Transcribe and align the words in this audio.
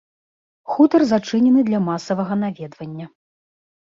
Хутар 0.71 1.01
зачынены 1.09 1.61
для 1.67 1.79
масавага 1.89 2.33
наведвання. 2.45 3.05